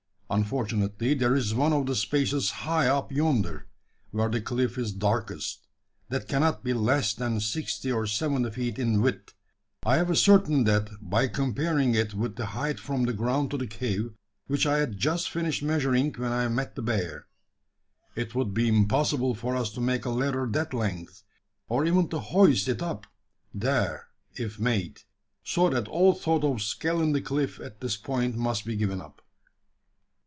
Unfortunately 0.33 1.13
there 1.13 1.35
is 1.35 1.53
one 1.53 1.73
of 1.73 1.87
the 1.87 1.93
spaces 1.93 2.51
high 2.63 2.87
up 2.87 3.11
yonder 3.11 3.67
where 4.11 4.29
the 4.29 4.39
cliff 4.39 4.77
is 4.77 4.93
darkest 4.93 5.67
that 6.07 6.29
cannot 6.29 6.63
be 6.63 6.71
less 6.73 7.13
than 7.13 7.41
sixty 7.41 7.91
or 7.91 8.07
seventy 8.07 8.49
feet 8.49 8.79
in 8.79 9.01
width. 9.01 9.33
I 9.85 9.97
have 9.97 10.09
ascertained 10.09 10.65
that 10.67 10.89
by 11.01 11.27
comparing 11.27 11.95
it 11.95 12.13
with 12.13 12.37
the 12.37 12.45
height 12.45 12.79
from 12.79 13.03
the 13.03 13.11
ground 13.11 13.51
to 13.51 13.57
the 13.57 13.67
cave 13.67 14.13
which 14.47 14.65
I 14.65 14.77
had 14.77 14.97
just 14.97 15.29
finished 15.29 15.63
measuring 15.63 16.13
when 16.13 16.31
I 16.31 16.47
met 16.47 16.75
the 16.75 16.81
bear. 16.81 17.27
It 18.15 18.33
would 18.33 18.53
be 18.53 18.69
impossible 18.69 19.35
for 19.35 19.57
us 19.57 19.69
to 19.73 19.81
make 19.81 20.05
a 20.05 20.11
ladder 20.11 20.47
that 20.53 20.73
length 20.73 21.23
or 21.67 21.85
even 21.85 22.07
to 22.07 22.19
hoist 22.19 22.69
it 22.69 22.81
up 22.81 23.05
there 23.53 24.07
if 24.35 24.57
made 24.57 25.01
so 25.43 25.67
that 25.71 25.89
all 25.89 26.13
thought 26.13 26.45
of 26.45 26.61
scaling 26.61 27.11
the 27.11 27.19
cliff 27.19 27.59
at 27.59 27.81
this 27.81 27.97
point 27.97 28.37
must 28.37 28.63
be 28.63 28.77
given 28.77 29.01
up." 29.01 29.17